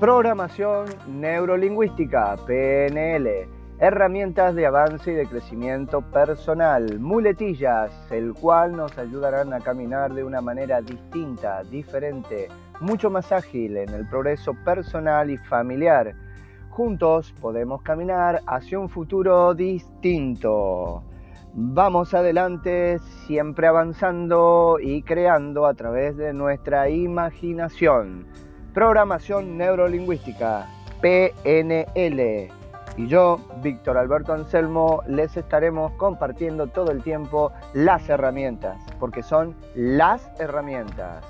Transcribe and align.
Programación 0.00 0.86
Neurolingüística, 1.08 2.36
PNL. 2.46 3.48
Herramientas 3.80 4.54
de 4.54 4.64
avance 4.64 5.10
y 5.10 5.14
de 5.14 5.26
crecimiento 5.26 6.02
personal, 6.02 7.00
muletillas, 7.00 7.90
el 8.12 8.32
cual 8.32 8.76
nos 8.76 8.96
ayudarán 8.96 9.52
a 9.52 9.58
caminar 9.58 10.14
de 10.14 10.22
una 10.22 10.40
manera 10.40 10.80
distinta, 10.82 11.64
diferente, 11.64 12.46
mucho 12.80 13.10
más 13.10 13.32
ágil 13.32 13.76
en 13.76 13.88
el 13.88 14.08
progreso 14.08 14.54
personal 14.64 15.30
y 15.30 15.36
familiar. 15.36 16.14
Juntos 16.70 17.34
podemos 17.40 17.82
caminar 17.82 18.40
hacia 18.46 18.78
un 18.78 18.88
futuro 18.88 19.52
distinto. 19.52 21.02
Vamos 21.54 22.14
adelante, 22.14 23.00
siempre 23.26 23.66
avanzando 23.66 24.78
y 24.80 25.02
creando 25.02 25.66
a 25.66 25.74
través 25.74 26.16
de 26.16 26.32
nuestra 26.32 26.88
imaginación. 26.88 28.47
Programación 28.78 29.58
Neurolingüística, 29.58 30.68
PNL. 31.00 32.48
Y 32.96 33.08
yo, 33.08 33.40
Víctor 33.60 33.98
Alberto 33.98 34.32
Anselmo, 34.32 35.02
les 35.08 35.36
estaremos 35.36 35.90
compartiendo 35.94 36.68
todo 36.68 36.92
el 36.92 37.02
tiempo 37.02 37.50
las 37.74 38.08
herramientas, 38.08 38.78
porque 39.00 39.24
son 39.24 39.56
las 39.74 40.30
herramientas. 40.38 41.24